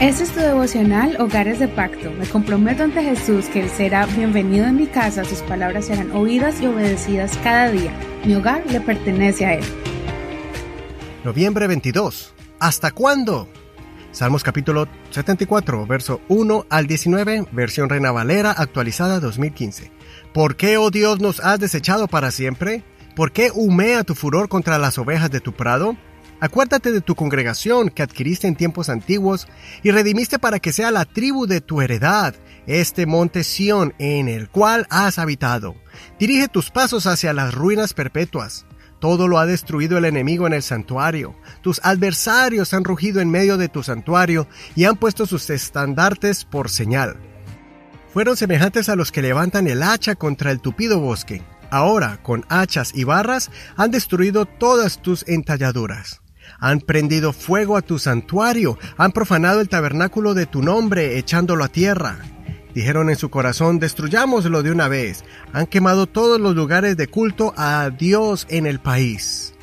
[0.00, 2.12] Este es tu devocional Hogares de Pacto.
[2.12, 6.60] Me comprometo ante Jesús que Él será bienvenido en mi casa, sus palabras serán oídas
[6.60, 7.92] y obedecidas cada día.
[8.24, 9.64] Mi hogar le pertenece a Él.
[11.24, 12.32] Noviembre 22.
[12.60, 13.48] ¿Hasta cuándo?
[14.12, 19.90] Salmos capítulo 74, verso 1 al 19, versión Reina Valera actualizada 2015.
[20.32, 22.84] ¿Por qué, oh Dios, nos has desechado para siempre?
[23.16, 25.96] ¿Por qué humea tu furor contra las ovejas de tu prado?
[26.40, 29.48] Acuérdate de tu congregación que adquiriste en tiempos antiguos
[29.82, 32.34] y redimiste para que sea la tribu de tu heredad,
[32.68, 35.74] este monte Sión en el cual has habitado.
[36.18, 38.66] Dirige tus pasos hacia las ruinas perpetuas.
[39.00, 41.34] Todo lo ha destruido el enemigo en el santuario.
[41.60, 44.46] Tus adversarios han rugido en medio de tu santuario
[44.76, 47.16] y han puesto sus estandartes por señal.
[48.12, 51.42] Fueron semejantes a los que levantan el hacha contra el tupido bosque.
[51.70, 56.22] Ahora, con hachas y barras, han destruido todas tus entalladuras.
[56.58, 61.68] Han prendido fuego a tu santuario, han profanado el tabernáculo de tu nombre, echándolo a
[61.68, 62.18] tierra.
[62.74, 65.24] Dijeron en su corazón, destruyámoslo de una vez.
[65.52, 69.54] Han quemado todos los lugares de culto a Dios en el país.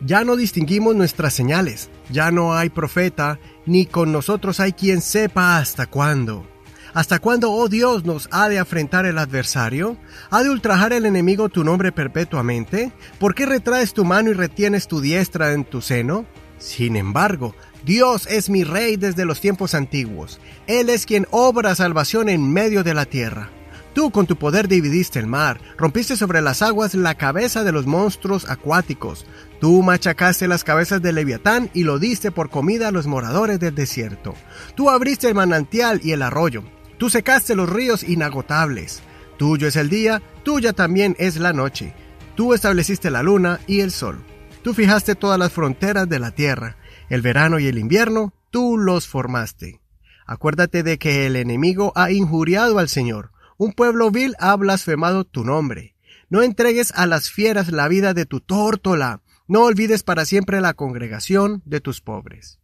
[0.00, 5.58] Ya no distinguimos nuestras señales, ya no hay profeta, ni con nosotros hay quien sepa
[5.58, 6.46] hasta cuándo.
[6.94, 9.96] ¿Hasta cuándo, oh Dios, nos ha de afrentar el adversario?
[10.30, 12.92] ¿Ha de ultrajar el enemigo tu nombre perpetuamente?
[13.18, 16.24] ¿Por qué retraes tu mano y retienes tu diestra en tu seno?
[16.58, 20.38] Sin embargo, Dios es mi rey desde los tiempos antiguos.
[20.68, 23.50] Él es quien obra salvación en medio de la tierra.
[23.92, 27.86] Tú con tu poder dividiste el mar, rompiste sobre las aguas la cabeza de los
[27.86, 29.26] monstruos acuáticos.
[29.60, 33.74] Tú machacaste las cabezas del leviatán y lo diste por comida a los moradores del
[33.74, 34.34] desierto.
[34.76, 36.62] Tú abriste el manantial y el arroyo.
[36.98, 39.02] Tú secaste los ríos inagotables.
[39.36, 41.94] Tuyo es el día, tuya también es la noche.
[42.36, 44.22] Tú estableciste la luna y el sol.
[44.62, 46.76] Tú fijaste todas las fronteras de la tierra.
[47.08, 49.80] El verano y el invierno, tú los formaste.
[50.26, 53.32] Acuérdate de que el enemigo ha injuriado al Señor.
[53.58, 55.94] Un pueblo vil ha blasfemado tu nombre.
[56.30, 59.20] No entregues a las fieras la vida de tu tórtola.
[59.46, 62.58] No olvides para siempre la congregación de tus pobres.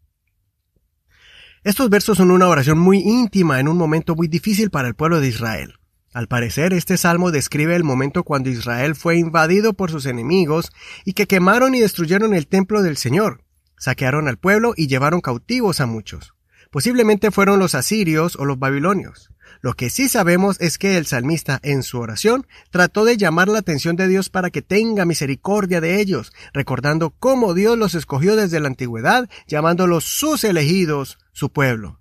[1.63, 5.21] Estos versos son una oración muy íntima en un momento muy difícil para el pueblo
[5.21, 5.75] de Israel.
[6.15, 10.73] Al parecer, este salmo describe el momento cuando Israel fue invadido por sus enemigos
[11.05, 13.45] y que quemaron y destruyeron el templo del Señor,
[13.77, 16.33] saquearon al pueblo y llevaron cautivos a muchos.
[16.71, 19.30] Posiblemente fueron los asirios o los babilonios.
[19.61, 23.59] Lo que sí sabemos es que el salmista en su oración trató de llamar la
[23.59, 28.61] atención de Dios para que tenga misericordia de ellos, recordando cómo Dios los escogió desde
[28.61, 32.01] la antigüedad, llamándolos sus elegidos, su pueblo.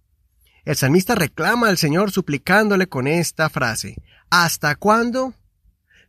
[0.65, 3.95] El salmista reclama al Señor suplicándole con esta frase,
[4.29, 5.33] ¿Hasta cuándo?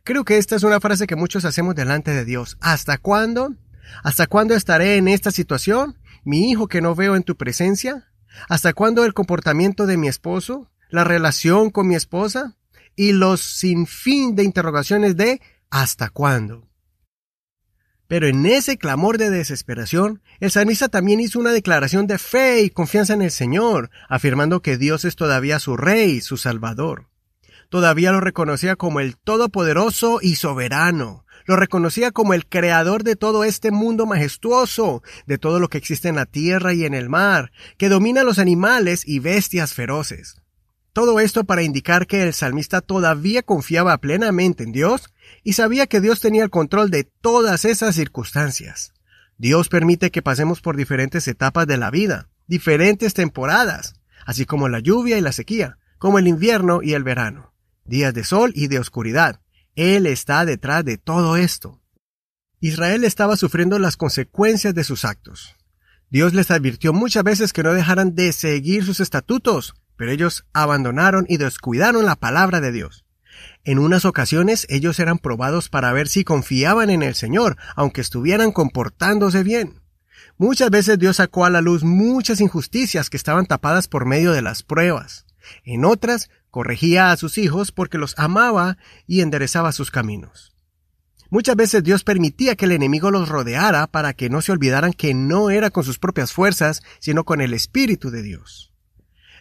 [0.03, 2.57] Creo que esta es una frase que muchos hacemos delante de Dios.
[2.61, 3.55] ¿Hasta cuándo?
[4.03, 5.97] ¿Hasta cuándo estaré en esta situación?
[6.23, 8.11] ¿Mi hijo que no veo en tu presencia?
[8.47, 10.69] ¿Hasta cuándo el comportamiento de mi esposo?
[10.91, 12.57] La relación con mi esposa
[12.95, 16.67] y los sinfín de interrogaciones de ¿hasta cuándo?
[18.07, 22.69] Pero en ese clamor de desesperación, el salmista también hizo una declaración de fe y
[22.69, 27.07] confianza en el Señor, afirmando que Dios es todavía su Rey, su Salvador.
[27.69, 31.25] Todavía lo reconocía como el Todopoderoso y Soberano.
[31.45, 36.09] Lo reconocía como el Creador de todo este mundo majestuoso, de todo lo que existe
[36.09, 40.40] en la tierra y en el mar, que domina los animales y bestias feroces.
[40.93, 46.01] Todo esto para indicar que el salmista todavía confiaba plenamente en Dios y sabía que
[46.01, 48.93] Dios tenía el control de todas esas circunstancias.
[49.37, 54.79] Dios permite que pasemos por diferentes etapas de la vida, diferentes temporadas, así como la
[54.79, 57.53] lluvia y la sequía, como el invierno y el verano,
[57.85, 59.39] días de sol y de oscuridad.
[59.75, 61.79] Él está detrás de todo esto.
[62.59, 65.55] Israel estaba sufriendo las consecuencias de sus actos.
[66.09, 71.27] Dios les advirtió muchas veces que no dejaran de seguir sus estatutos, pero ellos abandonaron
[71.29, 73.05] y descuidaron la palabra de Dios.
[73.63, 78.51] En unas ocasiones ellos eran probados para ver si confiaban en el Señor, aunque estuvieran
[78.51, 79.79] comportándose bien.
[80.39, 84.41] Muchas veces Dios sacó a la luz muchas injusticias que estaban tapadas por medio de
[84.41, 85.27] las pruebas.
[85.65, 90.51] En otras, corregía a sus hijos porque los amaba y enderezaba sus caminos.
[91.29, 95.13] Muchas veces Dios permitía que el enemigo los rodeara para que no se olvidaran que
[95.13, 98.70] no era con sus propias fuerzas, sino con el Espíritu de Dios.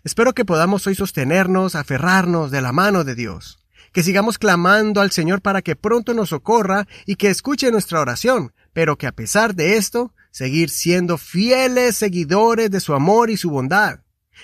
[0.02, 3.58] Espero que podamos hoy sostenernos, aferrarnos de la mano de Dios,
[3.92, 8.54] que sigamos clamando al Señor para que pronto nos socorra y que escuche nuestra oración,
[8.72, 13.50] pero que a pesar de esto, seguir siendo fieles seguidores de su amor y su
[13.50, 14.00] bondad,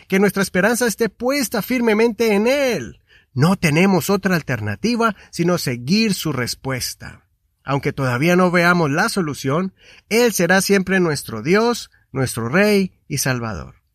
[0.08, 3.00] que nuestra esperanza esté puesta firmemente en Él.
[3.32, 7.26] No tenemos otra alternativa sino seguir su respuesta.
[7.64, 9.74] Aunque todavía no veamos la solución,
[10.10, 13.85] Él será siempre nuestro Dios, nuestro Rey y Salvador.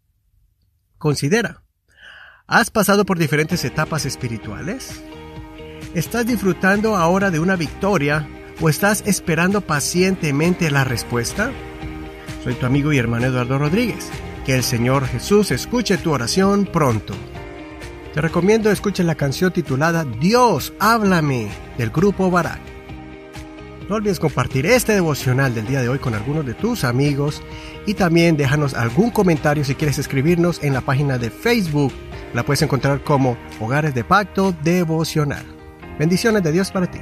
[1.02, 1.64] Considera,
[2.46, 5.02] ¿has pasado por diferentes etapas espirituales?
[5.96, 8.28] ¿Estás disfrutando ahora de una victoria
[8.62, 11.52] o estás esperando pacientemente la respuesta?
[12.44, 14.12] Soy tu amigo y hermano Eduardo Rodríguez.
[14.46, 17.16] Que el Señor Jesús escuche tu oración pronto.
[18.14, 21.50] Te recomiendo escuchen la canción titulada Dios, háblame
[21.80, 22.71] del grupo Barak.
[23.92, 27.44] No olvides compartir este devocional del día de hoy con algunos de tus amigos
[27.86, 31.92] y también déjanos algún comentario si quieres escribirnos en la página de Facebook.
[32.34, 35.44] La puedes encontrar como Hogares de Pacto Devocional.
[36.00, 37.02] Bendiciones de Dios para ti.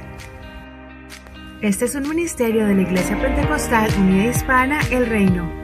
[1.62, 5.59] Este es un ministerio de la Iglesia Pentecostal Unida Hispana El Reino.